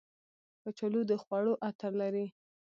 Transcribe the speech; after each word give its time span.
کچالو 0.63 1.01
د 1.09 1.11
خوړو 1.23 1.53
عطر 1.67 1.91
لري 2.01 2.25